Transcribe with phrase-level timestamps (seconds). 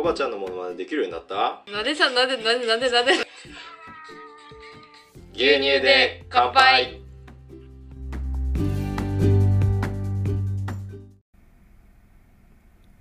[0.00, 1.62] コバちゃんのものまねできるようになった？
[1.70, 3.12] なんでさなんでなんでなんでなんで。
[5.34, 6.99] 牛乳で乾杯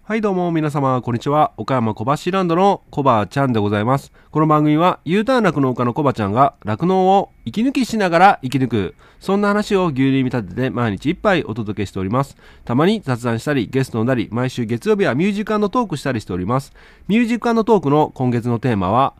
[0.09, 1.51] はいどうも皆様こんにちは。
[1.55, 4.11] 岡山小橋ランドのコバちゃんでございます。
[4.31, 12.37] この番組は U ターン酪農家のコバちゃんが酪農を息抜きしながら生き抜くそんな話を牛乳に見立てて毎日一杯お届けしております。
[12.65, 16.73] たまに雑談したりゲストをなり毎週月曜日はミュージカルのトークしたりしております。
[17.07, 19.13] ミュージカルのトークの今月のテーマは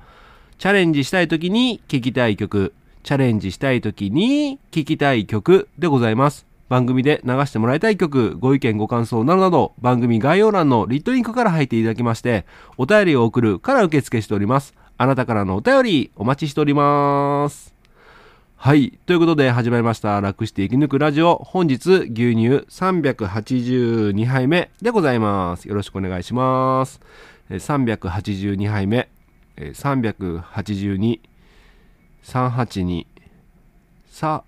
[0.58, 2.74] チャレンジしたい時に聴きたい曲。
[3.04, 6.49] チャレンジしたい時に聴きたい曲でございます。
[6.70, 12.46] 番組で流してもらいたい曲、ご意見ご感想などなど、番組概要欄のリットリンクから入っていただきまして、
[12.78, 14.76] お便りを送るから受付しております。
[14.98, 17.74] あなたからのお便り、お待ちしております。
[18.56, 19.00] はい。
[19.06, 20.20] ということで始まりました。
[20.22, 21.42] 楽して生き抜くラジオ。
[21.44, 25.68] 本日、牛乳382杯目でございます。
[25.68, 27.00] よろしくお願いします。
[27.50, 29.10] 382杯目。
[29.58, 31.20] 382、
[32.24, 33.08] 382、
[34.08, 34.44] さ、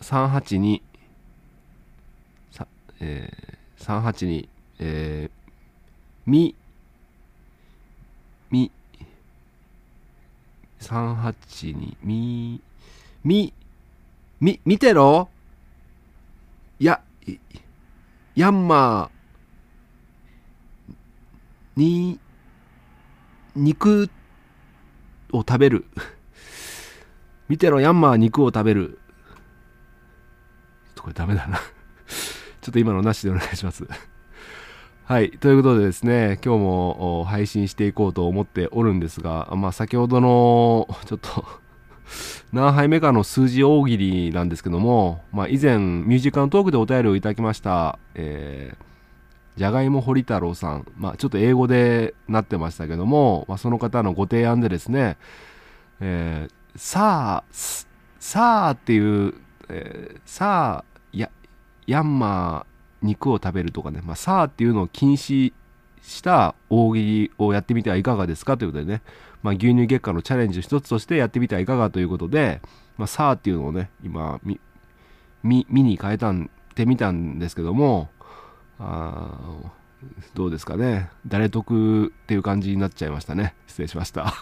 [0.00, 0.82] 382、
[3.00, 4.48] えー、382
[4.78, 5.30] えー、
[6.26, 6.54] み
[8.50, 8.70] み
[10.80, 12.60] 382み
[13.22, 13.52] み
[14.40, 15.28] み見てろ。
[16.78, 17.36] やい
[18.34, 19.20] ヤンマー。
[21.76, 22.18] に
[23.54, 24.10] 肉
[25.32, 25.84] を食べる。
[27.48, 28.98] 見てろヤンマー肉を食べる。
[30.86, 31.60] ちょっとこれダメだな。
[32.70, 33.84] ょっと今のなしでお願いします。
[35.04, 35.32] はい。
[35.32, 41.44] ということでですね、今日も配信していこうと思っておるんですが、まあ先ほどの、ちょっと
[42.52, 55.18] 何杯目かの数字大喜利なんですけども、まあ以前、ミュージカルトークでお便りをいただきました、えー、じゃがいも堀太郎さん、まあちょっと英語でなってましたけども、まあその方のご提案でですね、
[55.98, 57.52] えー、さあ、
[58.20, 59.34] さあっていう、
[59.68, 61.30] えーさあ、や、
[61.88, 62.69] ヤンマー
[63.02, 65.52] 肉を食べるとかね、まあ、さあっていうのを禁止
[66.02, 69.02] した大喜利をやってみてはいかがですかということでね、
[69.42, 72.60] まあ、牛乳月間のチャレンジ一つとしてやってみてはいかがということで、
[72.96, 74.60] まあ、さあっていうのをね、今、み、
[75.42, 78.10] み、みに変えたん、てみたんですけども、
[78.78, 79.72] あ
[80.34, 81.10] どうですかね。
[81.26, 83.54] 誰得っていう感じになっちゃいましたね。
[83.66, 84.34] 失礼しました。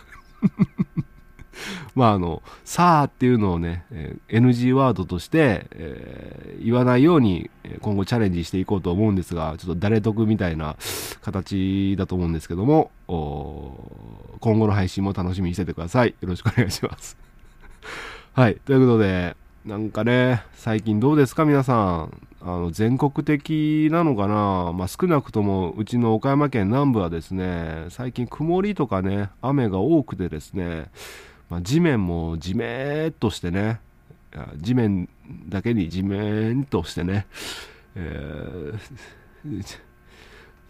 [1.96, 10.76] まああの、さあっていうのをね、え NG ワードとして、え言わないようにえ今後チャレンジしていこうと思うんですが、ちょっと誰得みたいな
[11.20, 12.90] 形だと思うんですけども、
[14.40, 16.14] 今後の配信も楽しみにしててください。
[16.20, 17.16] よろしくお願いします。
[18.32, 18.56] はい。
[18.64, 22.28] ということで、なんかね、最近どうですか皆さん。
[22.40, 30.86] あの、全国的なのかなまあ、少なくとも、うちの岡山県南部はですね、最近曇りとかね、雨が多くてですね、
[31.50, 33.80] まあ、地面もじめーっとしてね、
[34.58, 35.08] 地面
[35.48, 37.26] だけにじめーっとしてね、
[37.94, 39.78] えー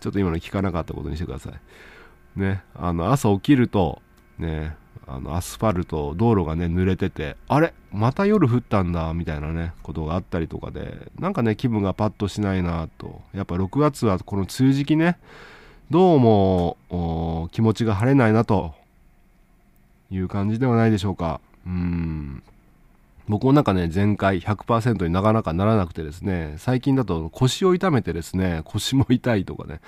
[0.01, 2.41] ちょっと今の聞かなかったことにしてください。
[2.41, 4.01] ね、あの、朝起きると、
[4.39, 4.77] ね、
[5.07, 13.23] あの、アスファルト、道路がね、濡れてて、あれまた夜降ったんだ、みたいなね、ことがあったりとかで、なんかね、気分がパッとしないなと。
[13.33, 15.19] やっぱ6月はこの梅雨時期ね、
[15.91, 18.75] どうも、気持ちが晴れないなと
[20.11, 21.41] いう感じではないでしょうか。
[21.67, 22.43] うん。
[23.29, 29.81] 僕もなんかね、前回100%になかなかならなくてですね、最近だと腰を痛めてですね、腰も痛いとかね。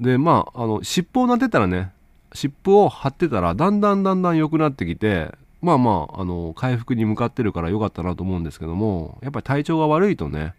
[0.00, 1.92] で、まあ、あの、湿布をなってたらね、
[2.32, 10.54] 湿布を貼ってたら、だんだんだんだん良くなってきて、まあまあ、あの、回復に向かってるから良かったなと思うんですけども、やっぱり体調が悪いとね、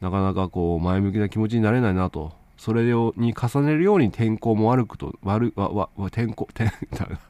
[0.00, 2.32] なかなかこう、前向きな気持ちになれないなと。
[2.58, 6.70] それに重ねるように天候も悪くと、悪、わ、わ、天候、天、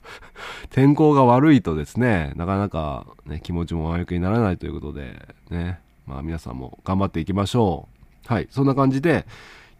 [0.70, 7.88] 天候が悪いとですね、なかなか、ね、気持ちも前向きにならないということで、ね、まあ皆さんも頑張っていきましょ
[8.26, 8.32] う。
[8.32, 9.26] はい、そんな感じで、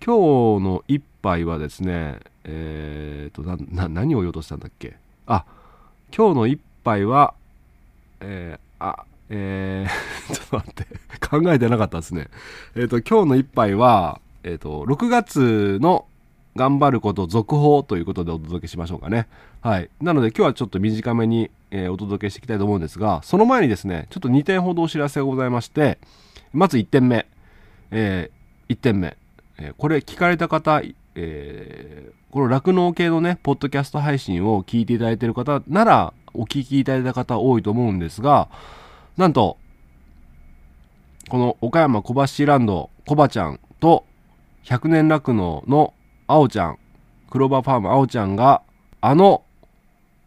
[0.05, 4.97] 今日の一杯はですね、えーと、な、な、何を言おうとしたんだっけ？
[5.27, 5.47] あ、
[6.15, 7.33] 今日の一杯は、
[8.21, 9.89] えー、あ、えー、
[10.35, 10.87] ちょっと待って、
[11.27, 12.29] 考えてなかったですね。
[12.77, 16.07] えっ、と、今日の一杯は、えっ、と、6月の
[16.57, 19.29] 頑張ること続報ということでお届けしましょうかね。
[19.61, 19.91] はい。
[20.01, 25.99] なので今日はちょっと短めに、えーお届けしていきたいと思うんですが、その前にですね、ちょっと2点ほどお知らせがございまして、
[26.53, 27.27] まず1点目。
[27.91, 28.31] え
[28.69, 29.17] 1点目。
[29.59, 30.83] えーこれ聞かれた方、
[31.15, 38.49] えーこの酪農系のね、ポッドキャスト配信を聞いていただいている方なら、お聞きいただいた方多いと思うんですが、
[39.17, 39.57] なんと、
[41.31, 44.05] この岡山小橋ランド、コバちゃんと、
[44.69, 45.95] 100年酪農の
[46.27, 46.79] あおちゃん
[47.31, 48.61] クローバーファームあおちゃんが
[49.01, 49.43] あの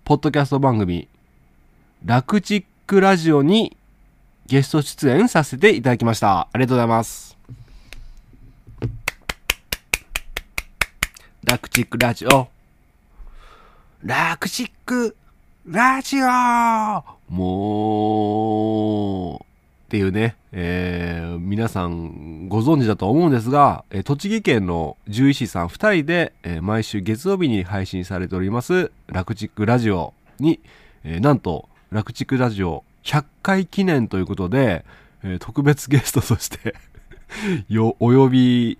[0.03, 1.07] ポッドキャスト番組
[2.03, 3.77] ラクチックラジオに
[4.47, 6.47] ゲスト出演させていただきました。
[6.51, 7.37] ありがとうございます。
[11.43, 12.47] ラクチックラジオ。
[14.03, 15.15] ラクチック
[15.67, 16.25] ラジオ。
[17.29, 19.50] もう。
[19.91, 30.61] っていうね、えー、皆さんご存知だと思うんですが、えー栃木県の獣医師さん2人で、えー毎週月曜日に配信されております、ラクチックラジオに、
[31.03, 34.85] えなんと、ラクチックラジオ100回記念ということで、
[35.25, 36.73] え特別ゲストとして
[37.67, 38.77] よ、お呼び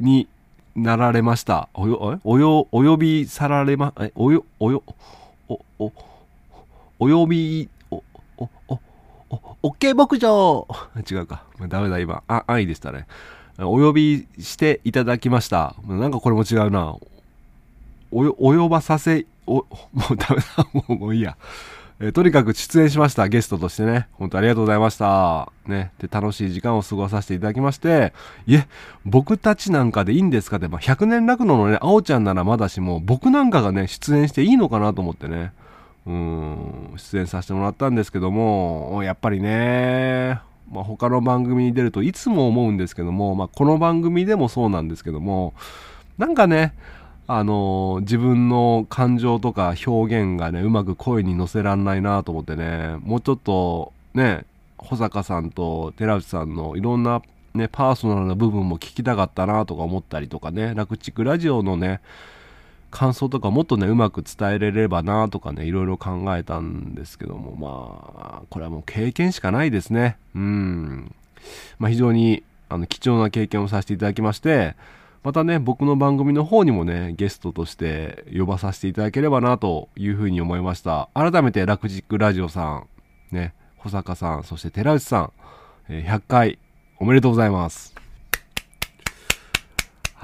[0.00, 0.28] に
[0.74, 1.68] なられました。
[1.74, 4.82] およ、およ、お呼びさられま、え、およ、およ、
[5.46, 5.92] お、お、
[7.00, 8.02] お呼び、お、
[8.38, 8.80] お、お、
[9.62, 10.66] オッケー牧場
[11.10, 11.44] 違うか。
[11.68, 12.22] ダメだ、今。
[12.28, 13.06] あ、安易でしたね。
[13.58, 15.76] お呼びしていただきました。
[15.86, 16.96] なんかこれも違うな。
[18.10, 19.56] お、お呼ばさせ、お、
[19.92, 20.66] もうダメだ。
[20.72, 21.36] もう、もういいや。
[22.00, 23.28] えーとにかく出演しました。
[23.28, 24.08] ゲストとしてね。
[24.14, 25.52] 本当ありがとうございました。
[25.66, 25.92] ね。
[25.98, 28.12] で、楽しい時間を過ごさせていただきまして、
[28.48, 28.66] いえ、
[29.04, 35.52] 僕たちなんかでいいんですかって、まあ、100年楽ののね、あおちゃんならまだしも、僕なんかがね、出演していいのかなと思ってね。
[36.06, 40.40] うん、出演させてもらったんですけども、やっぱりね、
[40.70, 45.54] まあ、他の番組に出るといつも思うんですけども、まあ、この番組でもそうなんですけども、
[46.18, 46.74] なんかね、
[47.26, 54.44] あの自分の感情とか表現がね、うまく声に乗せらんないなと思ってね、もうちょっとね、
[54.76, 57.22] 保坂さんと寺内さんのいろんな
[57.54, 62.00] ね、パーソナルな部分も聞きたかったなとか思ったりとかね、楽チックラジオのね、
[62.94, 70.16] 感想とかもっとねうまく伝えれればなとかねいろいろ考えたんですけどもまあこれはもう経験しかないですね。
[70.36, 71.14] うん。
[71.80, 74.76] まあ非常にあの貴重な経験をさせていただきまして
[75.24, 81.08] またね僕の番組の方にもねゲストとして呼ばさせていただければなというふうに思いました。
[81.14, 82.86] 改めてラクジックラジオさん
[83.32, 85.32] ね保坂さんそして寺内さん、
[85.88, 86.58] 100回
[87.00, 87.93] おめでとうございます。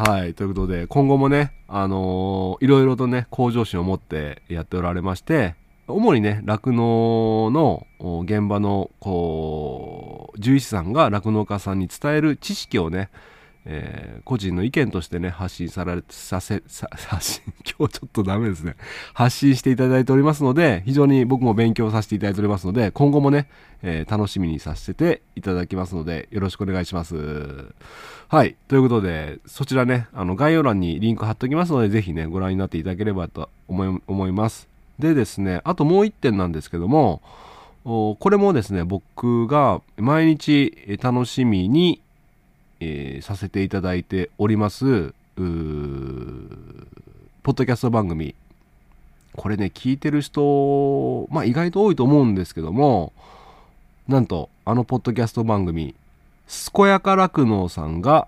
[0.03, 0.33] はい。
[0.33, 5.57] ということで、今後もね、あのーいろいろとね、向上心を持ってやっておられまして、
[5.89, 7.87] 主にね、酪農の
[8.25, 13.11] 現場の、こう、獣医師さんが酪農家さんに伝える知識をね、
[13.67, 17.43] えー個人の意見としてね、発信され、させ、さ、発信、
[17.79, 18.77] 今日ちょっとダメですね。
[19.15, 23.49] 発信していただいておりますので、非常に僕も勉強させていただいておりますので、今後もね、
[23.83, 27.75] えー楽しみにさせていただきますので、よろしくお願いします。
[28.29, 28.57] はい。
[28.69, 34.69] ということで、そちらね、あの、概要欄にリンク貼っておきますので、ぜひね、ご覧になっていただければと思い思います。
[34.99, 37.23] でですね、あともう一点なんですけども、
[37.85, 42.03] これもですね、僕が毎日楽しみに、
[42.81, 46.85] えーさせていただいております、ポッ
[47.55, 48.35] ドキャスト番組。
[49.37, 53.13] これね、聞いてる人、まあ意外と多いと思うんですけども、
[54.09, 55.95] なんと、あのポッドキャスト番組、
[56.75, 58.27] 健やか酪農さんが、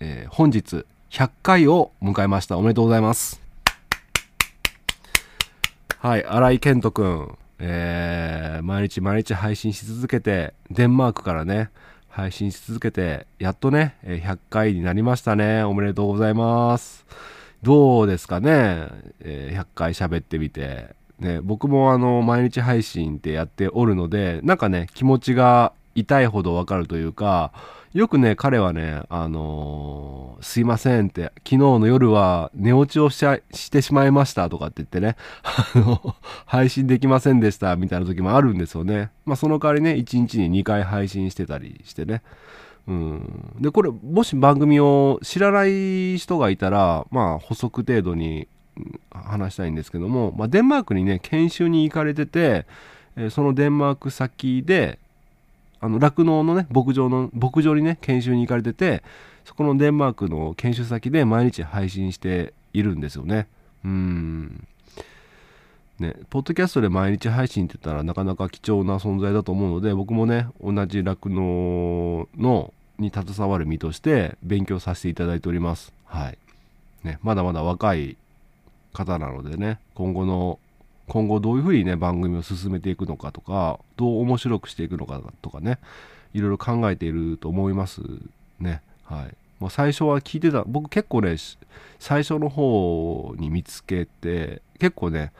[0.00, 2.56] えー本日100回を迎えました。
[2.56, 3.40] おめでとうございます。
[5.98, 11.70] はい、新井健人くん、えー毎日毎日配信し続けて、デンマークからね、
[12.08, 15.62] 配信し続けて、やっとね、100回になりましたね。
[15.62, 17.06] おめでとうございます。
[17.62, 18.88] どうですかね、
[19.20, 20.96] え100回喋ってみて。
[21.18, 27.52] ね、僕もあの、毎日配信ってやっておるので、なんかね、気持ちが痛いほどわかるというか、
[27.94, 36.14] よくね、彼はね、あのーすいませんって、昨日の夜は寝落ちをしちゃしてしまいましたとかって言ってね、 あの、
[36.46, 39.10] 配信できませんでしたみたいな時もあるんですよね。
[39.26, 42.22] まあその代わりね、1日に2回配信してたりしてね。
[42.86, 43.56] うん。
[43.60, 48.46] で、これ、もし番組を知らない人がいたら、まあ補足程度に
[49.10, 52.66] 話したいんですけども、まあデンマークにね、研修に行かれてて、
[53.30, 55.00] そのデンマーク先で、
[55.80, 59.02] あの酪農のね牧場の牧場にね研修に行かれてて
[59.44, 63.46] そこのデンマークの研修先で毎日配信しているんですよね。
[63.84, 64.66] うん。
[65.98, 75.92] ねポッドキャストで毎日配信って言ったらなかなか貴重な存在だと思うので僕もね同じ酪農のに携わる身として勉強させていただいております。
[76.04, 76.38] はい。
[77.04, 78.16] ねまだまだ若い
[78.92, 80.58] 方なのでね今後の
[81.08, 85.78] 今後どういうふうにね番組を進めていくのかとかどう面白くしていくのかとかね
[86.34, 88.02] いろいろ考えていると思います
[88.60, 88.82] ね。
[89.04, 89.34] はい。
[89.58, 91.36] もう最初は聞いてた僕結構ね
[91.98, 95.32] 最初の方に見つけて結構ね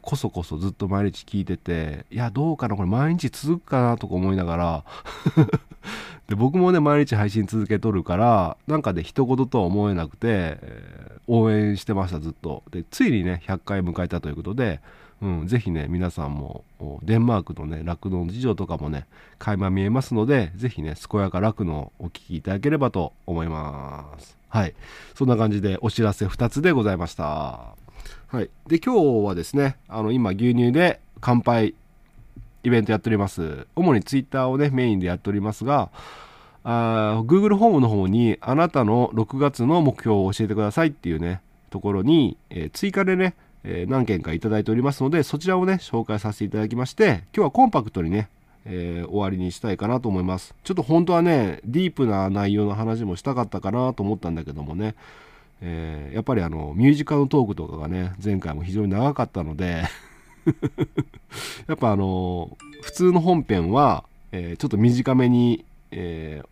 [0.00, 4.84] こそこそずっと毎日聞いてていやどうかなこれ毎日続くかなとか思いながら
[6.28, 12.62] で僕もね毎日配信続けとるからなんかで一言とは思えなくて、えー応援してましたずっと。
[12.70, 14.80] でついにね100回迎えたということで、
[15.22, 16.64] うん、ぜひね皆さんも
[17.04, 19.06] デンマークのね酪農事情とかもね
[19.38, 24.36] 垣間見えますのでぜひね健やか酪農お聞きいただければと思います。
[24.48, 24.74] はい。
[25.14, 27.24] そんな感じでお知らせ2つでございました。
[27.24, 28.50] はい。
[28.66, 31.76] で今日はですねあの今牛乳で乾杯
[32.64, 33.68] イベントやっております。
[33.76, 35.90] 主にツイッターをねメインでやっておりますが
[36.64, 48.28] あー Google ホームの方にあなたの6月の目標を教えてくださいっていうねところに、えー追加でね、えー何件かいただいておりますのでそちらをね紹介させていただきまして今日はコンパクトにね、
[48.64, 50.54] えー終わりにしたいかなと思います。
[50.64, 54.94] ちょっと本当はねディープな内容の話もしたかったかなと思ったんだけどもね、
[55.60, 59.84] えーやっぱりあのミュージカルトークとかがね前回も非常に長かったので
[61.68, 66.42] やっぱあの普通の本編は、えちょっと短めに、え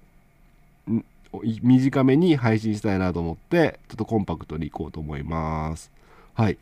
[1.63, 5.91] 短めに配信したいなと思ってちょっとコンパクトにいこうと思います。
[6.35, 6.59] はい。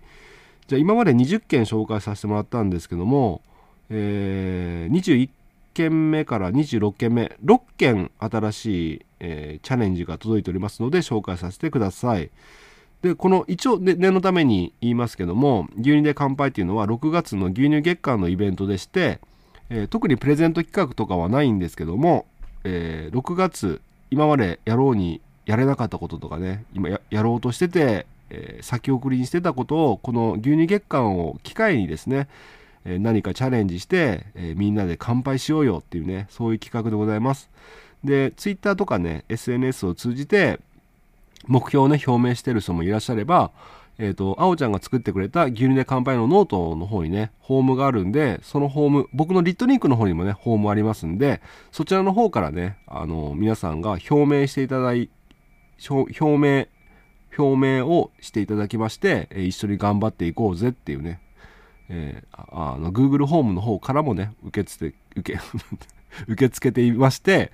[0.69, 3.41] じゃあ今まで20件紹介させてもらったんですけども、
[3.89, 5.31] えー21
[5.73, 12.31] 件目から26件目6件新しい、えーチャレンジが届いておりますので紹介させてください。
[13.01, 19.21] でこの一応念のために言いますけども牛乳で乾杯っていうのは6月の牛乳月間のイベントでして、
[19.71, 22.27] えー特にプレゼント企画とかはないんですけども、
[22.65, 32.29] えー6月今までやろうにやれなかったこととかね今やろうとしてて、えー先送りにしてたことをこの牛乳月間を機会にですね、
[32.85, 37.51] えー何かチャレンジして、えーみんなで乾杯しようよっていうねそういう企画でございます。
[38.05, 40.61] で Twitter とかね SNS を通じて
[41.47, 43.51] 目標をね表明してる人もいらっしゃれば
[44.01, 51.41] えー、と、あおちゃんが作ってくれた牛乳で乾杯のノートの方にね、フォームがあるんで、そのフォーム、僕の lit.link の方にもね、フォームありますんで、
[51.73, 55.11] そちらの方からね、あの、皆さんが表明していただい、
[55.89, 56.67] 表明、
[57.39, 61.21] 表明をしていただきまして、え一緒に頑張っていこうぜっていうね、
[61.89, 65.41] えーあの Google ホームの方からもね受け付け受け
[66.29, 67.53] 受け付けていまして、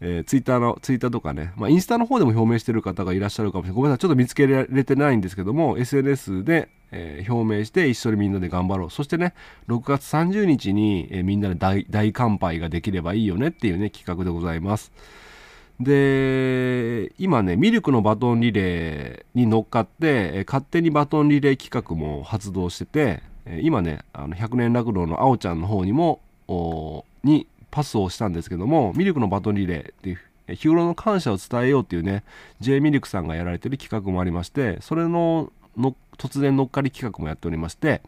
[0.00, 3.76] えー、ツイッターのツイッターとかね、まあ、インスタの方でも表明してる方がいらっしゃるかもしれない。
[3.76, 8.90] ごめんなさいちょっと見つけられてないんですけども SNS で、えー表明して一緒にみんなで頑張ろう。
[8.90, 9.34] そしてね
[9.68, 14.92] 6月30日に、えみんなで大大乾杯ができればいいよねっていうね企画でございます。
[15.80, 23.22] で今ねミルクのバトンリレーに乗っかって、勝手にバトンリレー企画も発動してて、
[23.62, 26.20] 今ねあの100年落語のあおちゃんの方にも
[27.22, 32.24] にパスをしたんですけどもミルクのバトンリレーっていう日頃の感謝を伝えようっていうね
[32.60, 35.52] J ミルクさんがやられてる企画もありましてそれの
[36.16, 38.00] 突然乗っかり企画もやっておりまして、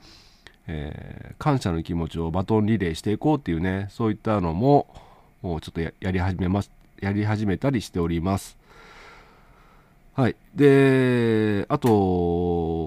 [0.66, 4.88] えー感謝の気持ちをバトンリレーしていこうっていうねそういったのも
[5.42, 8.58] おちょっとやり始めますやり始めたりしております。
[10.14, 10.36] はい。
[10.54, 11.88] であと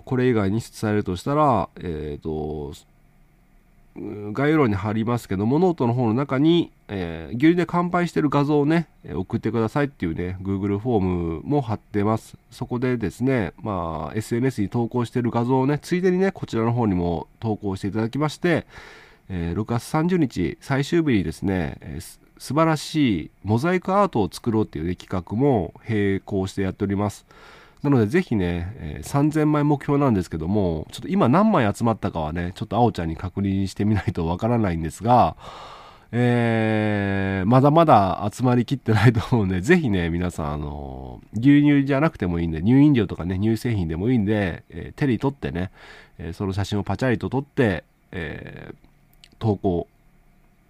[0.06, 2.74] これ以外に伝えるとしたらえっ、と
[3.96, 12.38] 概要欄に貼りますけどもノートの方の中に、えー牛乳で乾杯してる画像をね送ってくださいっていうね Google フォームも貼ってます。
[12.51, 18.65] そこでですねまあ SNS に投稿してる画像をねついでにねこちらの方にも投稿していただきまして、
[19.30, 21.77] えー6月30日最終日にですね、
[22.41, 27.27] 素晴らしいモザイクアートを作ろうっていう、ね、企画も並行してやっております。
[27.83, 35.36] なのでぜひね、えー3000枚目標なんですけどもちょっと今何枚集まったかはねちょっとあおちゃんに確認してみないとわからないんですが
[36.12, 45.71] えーまだまだ集まりきってないと思うんで、ぜひね、皆さん、あの牛乳じゃなくてもいいんで、乳飲料とかね、乳製品でもいいんで、えー手に取ってね、
[46.17, 48.75] えーその写真をパチャリと撮って、えー
[49.39, 49.88] 投稿、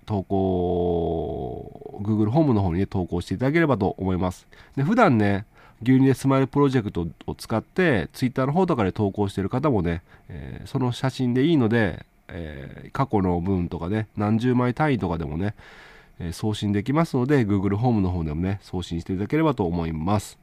[0.05, 4.48] 投稿、Google ホームの方にね、投稿していただければと思います。
[4.75, 5.46] で、普段ね、
[5.84, 15.55] 牛乳でスマイルプロジェクトを使って、Twitter の方とかで投稿してる方もね、えーその写真でいいので、えー過去の分とかね、何十枚単位とかでもね、
[16.20, 20.38] え送信できますので、Google ホームの方でもね、送信していただければと思います。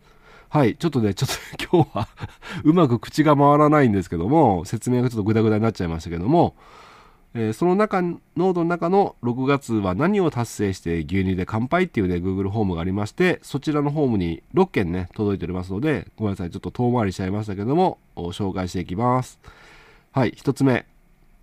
[0.48, 1.34] はい、ちょっとね、ちょっと
[1.76, 2.08] 今日は
[2.64, 6.54] うまく口が回らないんですけども、説明がちょっとグダグダになっちゃいましたけども、
[7.34, 19.38] えーその中、ノートの中の6月は何を達成して牛乳で乾杯っていうね、Google ホームがありまして、そちらのフォームに6件ね、届いておりますので、ごめんなさい、ちょっと遠回りしちゃいましたけども、紹介していきます。
[20.12, 20.86] はい、1つ目、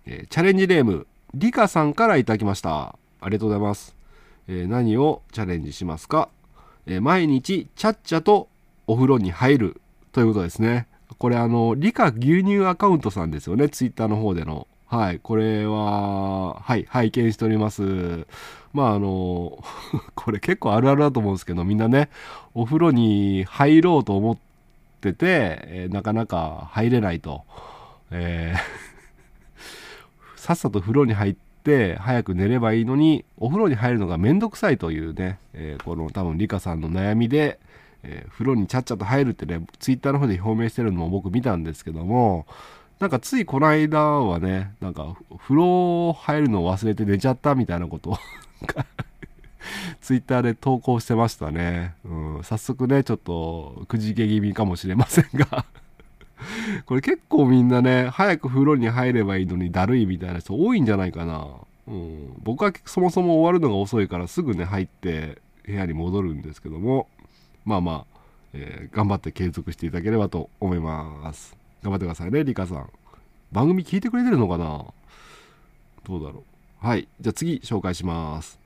[0.06, 2.96] えーチャレンジネーム、リカさんからいただきました。
[3.20, 3.94] ありがとうございます。
[4.48, 6.28] えー何をチャレンジしますか、
[6.86, 8.48] え毎日、ちゃっちゃと
[8.88, 9.80] お風呂に入る
[10.12, 10.88] ということですね。
[11.18, 14.66] これあの、理科牛乳アカウントさんですよね、ツイッターの方での。
[14.88, 18.26] はい、これは、はい、拝見しております。
[18.72, 19.58] まああの、
[20.14, 22.08] これ結構あるあるだと思うんですけど、みんなね、
[22.54, 24.38] お風呂に入ろうと思っ
[25.00, 27.42] てて、えーなかなか入れないと。
[28.12, 28.58] えー
[30.36, 37.58] さっさと風呂に入って早く寝ればいいのにお風呂に入るのがめんどくさいというね、えーこの多分リカさんの悩みで、
[38.04, 42.46] え風呂にちゃっちゃと入るってねツイッターの方で表明してるのも僕見たんですけども
[42.98, 48.18] なんかついこの間はねなんか風呂入るのを忘れて寝ちゃったみたいなことを
[50.00, 55.64] ツイッターで投稿してましたね、うん、早速ねちょっとくじけ気味かもしれませんが。
[56.84, 61.46] これ結構みんなね早く風呂に入ればいいのにだるいみたいな人多いんじゃないかな、
[61.88, 67.08] うん、僕はそもそも終わるのが遅いからすぐね入って部屋に戻るんですけども。
[67.66, 68.18] まあまあ、
[68.54, 71.56] えー頑張って継続していただければと思います。
[71.82, 72.90] 頑張ってくださいねリカさん。
[73.52, 74.84] 番組聞いてくれてるのかな？
[76.04, 76.44] どうだろ
[76.82, 76.86] う。
[76.86, 77.08] はい。
[77.20, 78.58] じゃあ次紹介します。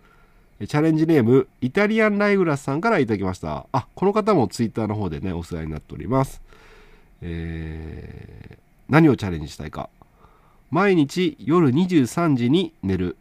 [0.61, 3.67] チャレンジネームイタリアンライグラスさんからいただきました。
[3.73, 6.43] あこの方もツイッターの方でねお世話になっております。
[7.23, 8.59] えー
[8.90, 9.88] 何をチャレンジしたいか。
[10.73, 13.17] 毎日夜23時に寝る。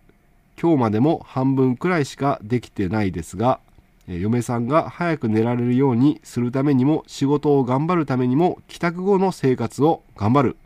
[0.59, 3.59] 今日までも半分くらいしかできてないですが
[4.17, 10.57] 嫁さんが早く寝られるようにするためにも仕事を頑張るためにも帰宅後の生活を頑張る、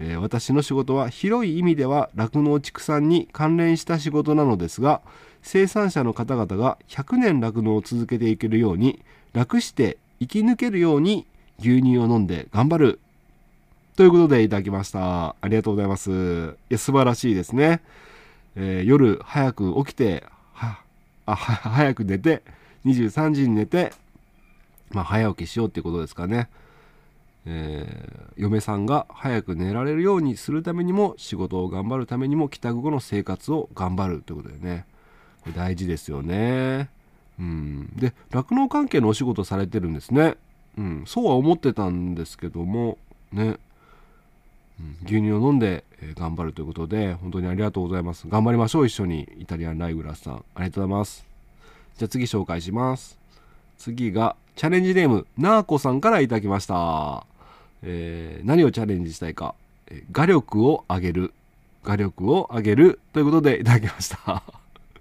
[0.00, 5.00] えー私の仕事は広い意味では酪農畜産に関連した仕事なのですが
[5.42, 9.00] 生産者の方々が100年酪農を続けていけるように
[9.32, 11.26] 楽して生き抜けるように
[11.60, 13.00] 牛乳を飲んで頑張る。
[13.96, 15.36] ということでいただきました。
[15.40, 16.10] ありがとうございます。
[16.10, 16.14] い
[16.70, 17.82] や素晴らしいですね、
[18.56, 20.24] えー夜早く起きて
[20.54, 20.80] は
[21.26, 22.42] あは早く寝て
[22.84, 23.92] 23時に寝て
[24.90, 26.48] まあ早起きしようっていうことですかね。
[27.46, 34.86] えー嫁さんが早く寝られるようにするためにも仕事を頑張るためにも帰宅後の生活を頑張るということでね。
[35.42, 36.88] これ大事ですよね。
[37.38, 37.92] うん。
[37.96, 40.36] で酪農関係のお仕事されてるんですね。
[40.78, 41.04] うん。
[41.06, 42.98] そうは思ってたんですけども
[43.32, 43.58] ね。
[45.04, 48.26] 牛乳を飲んで、え頑張るということで本当にありがとうございます。
[48.28, 49.28] 頑張りましょう一緒に。
[49.38, 50.44] イタリアンライグラスさん。
[50.54, 51.31] ありがとうございます。
[51.98, 53.18] じゃあ次紹介します。
[53.78, 57.26] 次がチャレンジネームなーこさんからいただきました、
[57.82, 59.54] えー何をチャレンジしたいか、
[59.88, 61.32] え画力を上げる。
[61.84, 63.00] 画力を上げる。
[63.12, 64.42] ということでいただきました。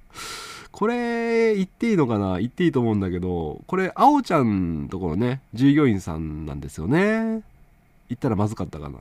[0.71, 2.39] これ言っていいのかな？
[2.39, 7.43] 言っていいと思うんだけどこれあおちゃんところね従業員さんなんですよね。
[8.09, 8.97] 言ったらまずかったかな。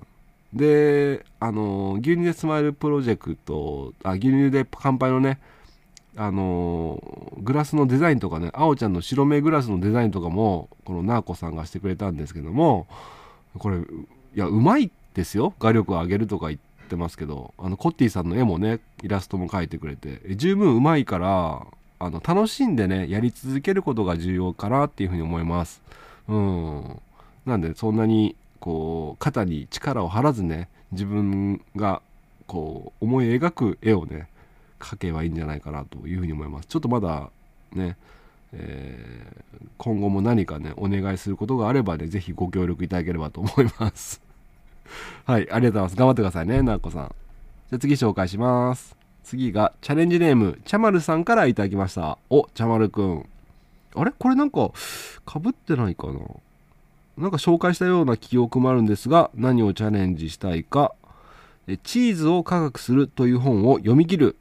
[0.52, 5.38] であの牛乳でスマイルプロジェクトあ牛乳で乾杯のね
[6.20, 7.02] あの
[7.38, 12.86] グラスのデザインとかねあおちゃんの白目グラスのデザインとかもこのなーこさんがしてくれたんですけども
[13.56, 13.82] これい
[14.34, 15.54] やうまいですよ。
[15.58, 20.20] 画力を上げるとか言ってますけどあのコッティさんの絵もねイラストも描いてくれて。
[20.36, 21.66] 十分うまいから
[21.98, 25.80] あの楽しんでねやり続けることが重要かなっていうふうに思います。
[26.28, 27.00] うん。
[27.46, 32.02] なんでそんなにこう肩に力を張らずね自分が
[32.46, 34.28] こう思い描く絵をね
[34.80, 36.66] 描けばいいんじゃないかなというふうに思います。
[36.66, 37.30] ちょっとまだ
[37.72, 37.96] ね
[38.52, 44.20] えー今後も何かねお願いすることがあればねぜひご協力いただければと思います。
[45.24, 45.96] はいありがとうございます。
[45.96, 47.04] 頑張ってくださいねなっこさん。
[47.04, 48.96] じゃあ次紹介します。
[49.22, 52.18] 次がチャレンジネームちゃまるさんからいただきました。
[52.30, 53.26] おちゃまるくん。
[53.94, 54.12] あれ？
[54.18, 54.70] これなんか
[55.24, 56.20] かぶってないかな？
[57.18, 60.94] なんか紹介したような記憶もあるんですが何をチャレンジしたいか。
[61.66, 64.36] えチーズを科学するという本を読み切る。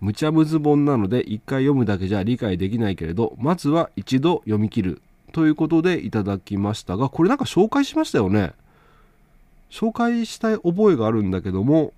[0.00, 8.52] 無茶むず本なので一回読むだけじゃ理解できないけれどまずは一度読み切るということでいただきましたがこれなんか紹介しましたよね。
[9.70, 11.92] 紹介したい覚えがあるんだけども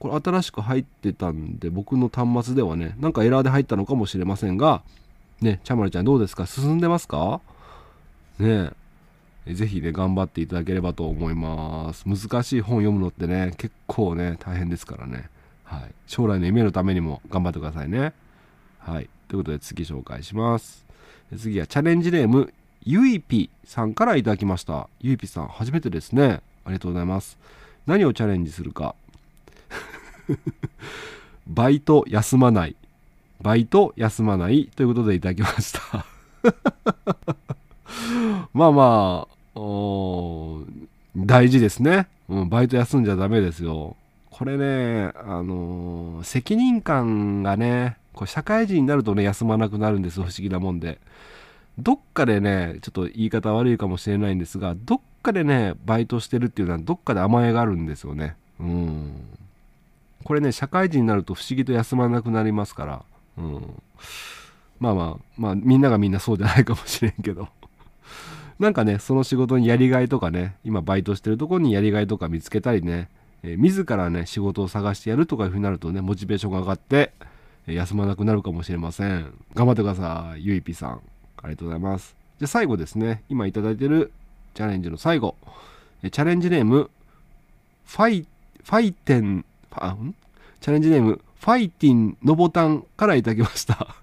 [0.00, 4.82] これ新しく入ってたんで僕の端末ではねなんかエラーで入ったのかもしれませんが
[5.40, 6.46] ねちゃまるちゃんどうですか？
[6.46, 7.40] 進んでますか？
[8.38, 8.70] ね
[9.46, 12.04] えぜひね頑張っていただければと思います。
[12.06, 15.28] 難しい本読むのってね結構ね大変ですからね。
[15.64, 15.94] はい。
[16.06, 18.12] 将来の夢のためにも頑張ってくださいね。
[18.78, 19.08] はい。
[19.28, 20.84] ということで次紹介します。
[21.36, 22.52] 次はチャレンジネーム
[22.84, 24.88] ゆいぴさんからいただきました。
[25.00, 26.40] ゆいぴさん初めてですね。
[26.64, 27.38] ありがとうございます。
[27.86, 28.94] 何をチャレンジするか。
[31.46, 32.76] バイト休まない。
[33.40, 34.70] バイト休まない。
[34.76, 36.06] ということでいただきました。
[38.52, 39.34] まあまあ
[41.16, 43.96] 大事ですね、うん、バイト休んじゃダメですよ。
[44.36, 50.98] これねあのー責任感がねこう社会人になるとね休まなくなるんです不思議なもんで。
[51.78, 58.34] どっかでねちょっと言い方悪いかもしれないんですがどっかでねバイトしてるっていうのはどっかで甘えがあるんですよね。
[58.58, 59.12] うん。
[60.24, 63.02] これね社会人になると不思議と休まなくなりますから、
[63.38, 63.82] うん、
[64.80, 67.48] まあまあまあみんながみんなそうじゃないかもしれんけど。
[68.58, 73.08] なんかねその仕事にやりがいとかね今バイトしてるとこにやりがいとか見つけたりね、
[73.44, 77.12] えー自らね仕事を探してやるとかいうふうになるとねモチベーションが上がって、
[77.66, 79.32] え休まなくなるかもしれません。
[79.54, 81.00] 頑張ってくださいゆいぴさん。
[81.42, 82.16] ありがとうございます。
[82.38, 83.22] じゃあ最後ですね。
[83.28, 84.10] 今いただいてる
[84.54, 85.36] チャレンジの最後。
[86.02, 86.90] えチャレンジネーム
[87.86, 88.26] ファイ
[88.64, 90.14] ファイテンあん？
[90.60, 93.94] チャレンジネームファイティンのボタンからいただきました。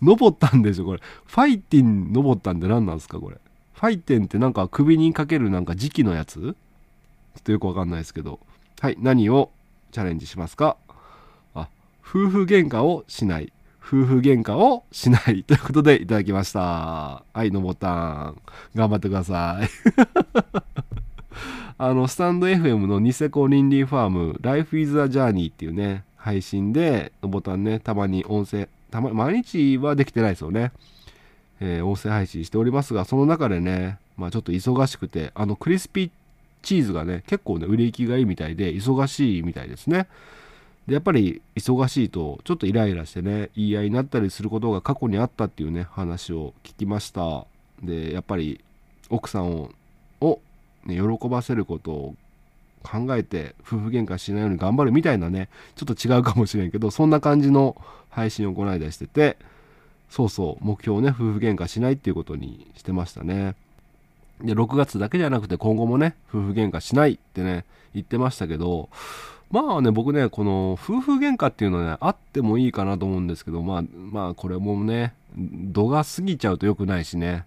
[0.00, 1.00] のぼったんでしょこれ。
[1.26, 3.38] ファイティンのぼったんって何なんですかこれ。
[3.74, 6.54] ファイテンってなんか首にかけるなんか時期のやつ？
[7.34, 8.40] ちょっとよくわかんないですけど。
[8.80, 9.50] はい何を
[9.92, 10.76] チャレンジしますか？
[11.54, 11.68] あ
[12.00, 13.52] 夫婦喧嘩をしない。
[13.80, 15.44] 夫婦喧嘩をしない。
[15.44, 16.60] ということでいただきました。
[16.60, 18.40] はいのボタン
[18.74, 19.68] 頑張ってください。
[21.76, 30.70] あのスタンド FM のニセコリンリーファーム Life is a Journey っていうね配信でのボタンねたまに音声たま毎日はできてないですよね、
[31.60, 36.10] えー音声配信しておりますがその中でねまあちょっと忙しくてあのクリスピー
[36.64, 40.08] チーズがね結構ね売れ行きがいいみたいで忙しいみたいですね。
[40.86, 47.46] でやっぱり忙しいとちょっとイライラしてね言い合いになったりすることが過去にあったっていうね話を聞きました。
[47.82, 48.60] でやっぱり
[49.10, 49.70] 奥さんを
[50.20, 50.40] を、
[50.84, 52.14] ね、喜ばせることを
[52.82, 57.76] 考えて夫婦喧嘩しないように頑張るみたいなねちょっと違うかもしれんけどそんな感じの
[58.10, 59.38] 配信をこの間してて
[60.10, 63.56] そうそう目標をね夫婦喧嘩しないっていうことにしてましたね。
[64.40, 68.88] で6月だけじゃなくて今後もね夫婦喧嘩しないってね言ってましたけど
[69.50, 77.44] まあね僕ねこの夫婦喧嘩っていうのはねあってもいいかなと思うんですけどまあまあこれもね度が過ぎちゃうと良くないしね。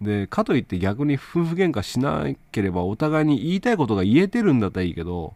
[0.00, 5.34] でかといって逆に夫婦喧嘩しなければお互いに言いたいことが言えてるんだったらいいけど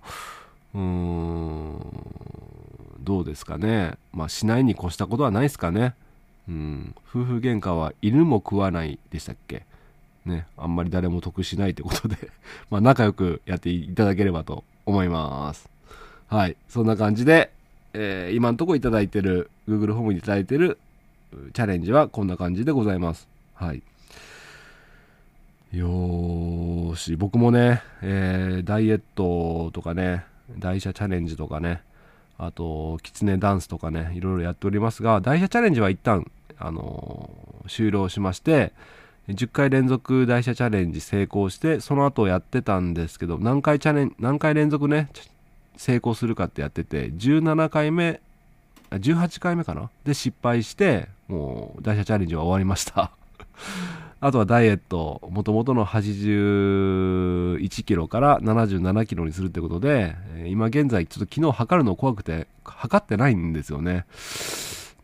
[0.74, 1.80] うーん
[3.00, 3.94] どうですかね。
[4.14, 5.94] まあしないに越したことはないですかね。
[6.48, 9.66] うん夫婦喧嘩は犬も食わないでしたっけ？
[10.26, 12.16] ねあんまり誰も得しないってことで
[12.70, 15.68] まあ仲良くやっていただければと思います。
[16.28, 17.50] はいそんな感じで、
[17.92, 20.78] えー今んとこいただいてる Google ホームにいただいてる
[21.52, 23.28] チャレンジはこんな感じでございます。
[23.54, 23.82] はい。
[25.72, 30.24] よーし僕もね、えーダイエットとかね
[30.58, 31.82] 代謝チャレンジとかね
[32.38, 38.72] あとキツネダンスとかねいろいろやっておりますが代謝チャレンジは一旦、あのー終了しまして
[39.28, 45.08] 10回連続代謝チャレンジ成功してその後やってたんですけど何回チャレン何回連続ね
[45.76, 48.20] 成功するかってやってて17回目
[48.90, 49.90] 18回目かな？
[50.04, 53.10] で失敗してもう代謝チャレンジは終わりました。
[54.20, 64.06] あとはダイエットもともとの81キロから77キロにするってことで今現在ちょっと昨日測るの怖くて測ってないんですよね。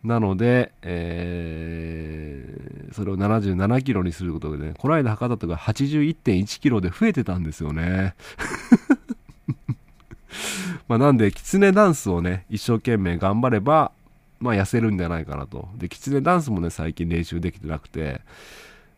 [0.05, 8.15] なので、えーそれを77キロにすることでねこの間測った時は81.1キロで増えてたんですよね。
[10.89, 13.93] まあなんでキツネダンスをね一生懸命頑張れば
[14.41, 15.69] まあ痩せるんじゃないかなと。
[15.77, 18.21] でキツネダンスもね最近練習できてなくて。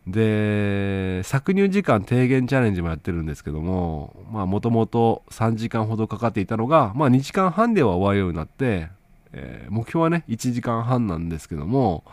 [0.05, 8.89] で搾乳時間低減チャレンジもやってるんですけどもまあもともと3時間ほどかかっていたのがまあ2時間半では終わるようになって、
[9.33, 12.05] えー目標はね1時間半なんですけども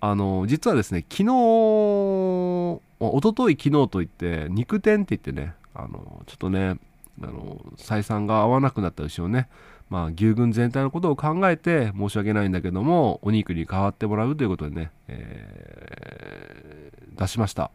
[0.00, 6.78] あの実はですね昨日一昨日昨日といって肉店って言ってねあのちょっとね
[7.22, 9.48] あの採算が合わなくなった牛をね
[9.90, 17.72] まあ牛群全体のことを考えて申し訳ないんだけどもお肉に変わってもらうということでね、えー出しました。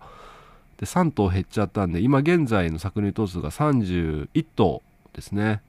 [0.78, 4.82] で3頭減っちゃったんで今現在の搾乳頭数が31頭
[5.14, 5.62] ですね。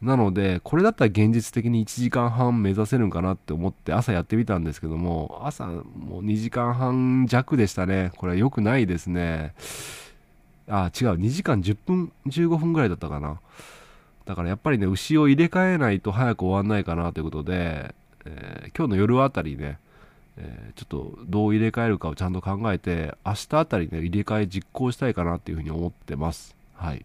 [0.00, 5.82] なのでこれだったら現実的に1時間半目指せるんかなって思って朝やってみたんですけども朝も
[6.20, 8.12] う2時間半弱でしたね。
[8.16, 9.54] これは良くないですね。
[10.68, 13.40] あ違う2時間10分15分ぐらいだったかな。
[14.24, 19.78] だからやっぱりね牛を入れ替えないと早く終わんないかなということで、えー今日の夜あたりね、
[20.36, 26.54] えーちょっとどう入れ替えるかをちゃんと考えて明日あたりね入れ替え実行したいかなっていうふうに思ってます。
[26.74, 27.04] はい。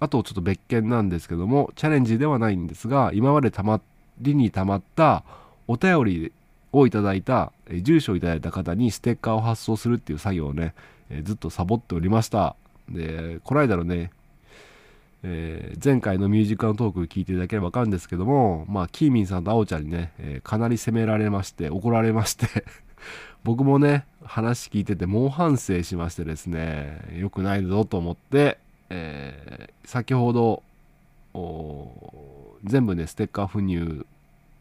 [0.00, 3.80] あとちょっと別件なんですけどもチャレンジではないんですが今までたま
[4.20, 5.24] りにたまった
[5.66, 6.32] お便り
[6.72, 10.74] をいただいたえー住所をいただいた方にステッカーを発送するっていう作業をね、
[11.10, 12.56] えーずっとサボっておりました。
[12.88, 14.10] でこの間のね
[15.22, 22.46] えー前回のミュージックのトーク聞いていただければ分かるんですけども、まあ、キーミンさんとあおちゃんにね、えーかなり責められまして、怒られまして、
[23.44, 28.58] 僕もね、話聞いてて猛反省しましてですね、良くないぞと思って、
[28.90, 30.62] えー先ほど、
[32.64, 34.04] 全部ねステッカー封入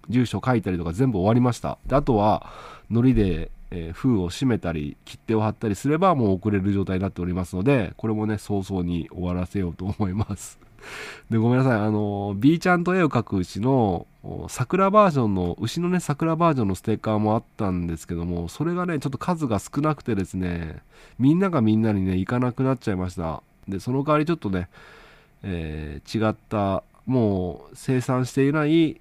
[0.09, 1.77] 住所書いたりとか全部終わりました。
[1.85, 2.49] であとは
[2.89, 10.59] 糊で、えー封を閉めたり切手を貼ったりすればもう送れる状態になっておりますのでこれもね早々に終わらせようと思います。
[11.29, 11.79] でごめんなさい。
[11.81, 14.07] あの B ちゃんと絵を描く牛の
[14.47, 20.77] 桜バージョンの牛のね桜バージョンのステッカーもあったんですけどもそれがねちょっと数が少なくてですね
[21.19, 23.41] みんながみんなにね行かなくなっちゃいました。
[23.67, 24.69] でその代わりちょっとね、
[25.43, 28.99] えー違ったもう生産していない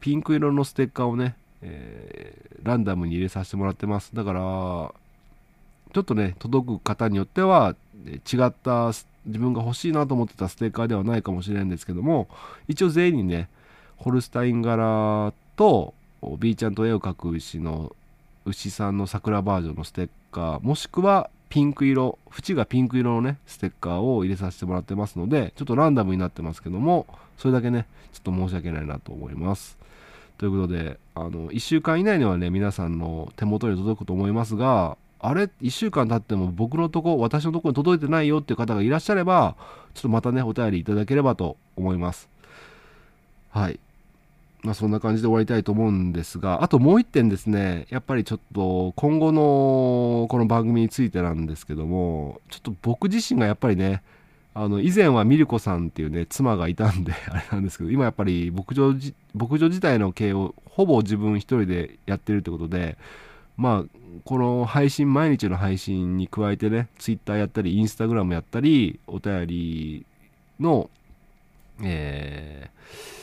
[0.00, 4.14] ピンク色のステッカーをね、えーランダムに入れさせてもらってます。
[4.14, 7.74] だからちょっとね届く方によっては
[8.06, 8.92] 違った
[9.26, 12.28] 自分が欲しいなと思ってたステッカーではないかもしれないんですけども
[12.68, 13.48] 一応全員にね
[13.96, 15.94] ホルスタイン柄と
[16.38, 17.94] B ちゃんと絵を描く牛の
[18.44, 29.76] 牛さんの桜バージョンのステッカーもしくはピンク色縁がピンク色のねステッカーを入れさせてもらってますのでちょっとランダムになってますけどもそれだけねちょっと申し訳ないなと思います。
[30.38, 39.54] ということであの1週間以内にはね皆さんの手元に届くと思いますがあれ？1週間経っても僕のとこ私のとこに届いてないよっていう方がいらっしゃれば
[39.92, 42.30] ちょっとまたねお便りいただければと思います。
[43.50, 43.78] はい。
[44.62, 54.02] まあそんな感じで終わりたいと思うんですがあともう一点ですねやっぱりちょっと今後のこの番組についてなんですけどもちょっと僕自身がやっぱりね
[54.54, 62.96] あの以前はミルコさんっていうね妻がいたんで あれなんですけど今やっぱり牧場じ牧場自体の経営をほぼ自分一人でやってるってことで
[63.56, 70.06] まあこの配信毎日の配信に加えてねツイッターやったりインスタグラムやったりお便り
[70.60, 70.88] の
[71.82, 73.21] えー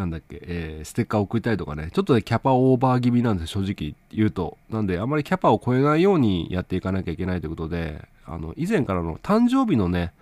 [0.00, 4.56] なんだっけ、えーステッカー送ったりとかね、ちょっとね、キャパオーバー気味なんです、正直言うと。
[4.70, 10.12] なんで、あまりキャパを超えないようにやっていかなきゃいけないということで、あの、以前からの誕生日のね、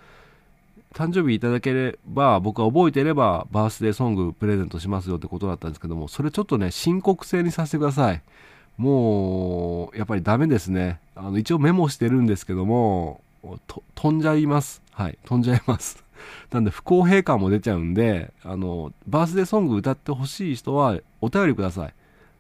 [0.95, 8.23] 誕生日いただければ、僕は覚えていれば、バースデーソングプレゼントしますよってことだったんですけども、それちょっとね、申告制にさせてください。
[8.79, 10.99] もう、やっぱりダメですね。
[11.15, 13.21] あの、一応メモしてるんですけども、
[13.95, 14.83] 飛んじゃいます。
[14.91, 16.03] はい、飛んじゃいます。
[16.51, 21.95] なんで不公平感も出ちゃうんで、あの、バースデーソング歌ってほしい人はお便りください。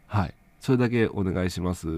[0.06, 0.34] はい。
[0.60, 1.88] それだけお願いします。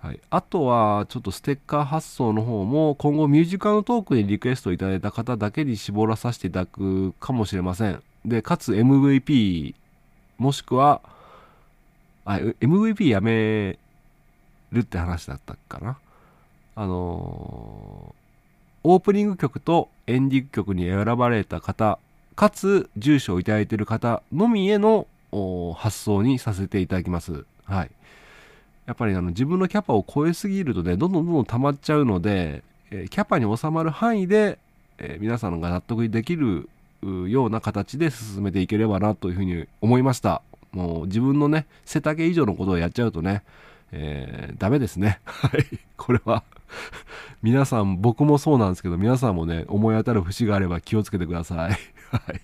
[0.00, 0.20] はい。
[0.30, 8.02] あとは、ちょっとステッカー発送の方も、今後ミュージカルトークにリクエストいただいた方だけに絞らさせていただくかもしれません。
[8.24, 9.74] で、かつ MVP、
[10.38, 11.00] もしくは、
[12.24, 13.78] あ、MVP やめ
[14.72, 15.98] るって話だったかな。
[16.74, 18.26] あのー
[18.88, 21.98] オープニング曲とエンディング曲に選ばれた方、
[22.34, 25.06] かつ住所をいただいている方のみへの
[25.76, 27.44] 発送にさせていただきます。
[27.64, 27.90] はい。
[28.86, 34.58] やっぱりあの自分のキャパを超えすぎるとね、どんどんどんどん溜まっちゃうので、えーキャパに収まる範囲で、
[34.98, 36.68] えー皆さんが納得できる
[37.02, 40.42] ような形で進めていければなというふうに思いました。
[40.72, 43.42] もう自分のね、背丈以上のことをやっちゃうとね、
[43.92, 45.20] えーダメですね。
[45.26, 45.64] はい。
[45.96, 46.44] これは
[47.42, 51.70] 皆さん、僕もそうなんですけど、皆さんもね、思い当たる節があれば気をつけてください。
[52.10, 52.40] はい。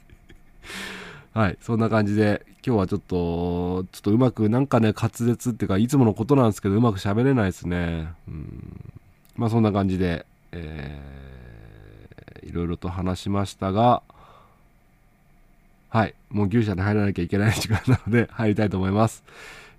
[1.32, 1.58] はい。
[1.60, 8.12] そんな感じで、今日はちょっと、ちょっとうまく、なんかね、滑舌っていうか、いつものことなんですけど、うまく喋れないですね。
[8.28, 8.92] うん。
[9.36, 14.02] まあ、そんな感じで、えー、いろいろと話しましたが、
[15.92, 16.14] はい。
[16.30, 19.22] もう牛舎に入らなきゃいけない時間なので、 入りたいと思います。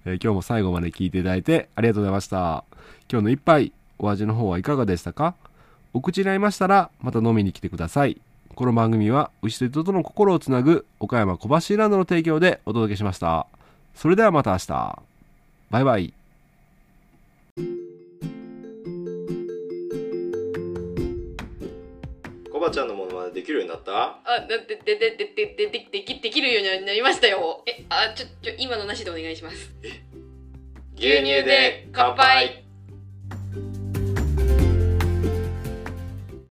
[0.06, 2.66] えー今日も最後まで聞いていただいてありがとうございました。
[3.12, 5.36] 今日の一杯、お味の方はいかがでしたか？
[5.94, 8.20] お口に合いましたら、また飲みに来てください。
[8.56, 13.48] この番組は、牛と人との心をつなぐ、岡山小橋ランドの提供でお届けしました。
[13.96, 15.00] それではまた明日。
[15.70, 16.14] バイバイ。
[22.52, 24.20] コバちゃんのものまねできるようになった？
[24.24, 27.64] あ、で、で、で、で、で、で、で、でき、できるようになりましたよ。
[27.68, 29.72] え、あ、ちょ、ちょ、今のなしでお願いします。
[30.96, 32.63] 牛乳で乾杯